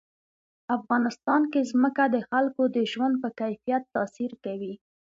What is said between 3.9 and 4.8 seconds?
تاثیر کوي.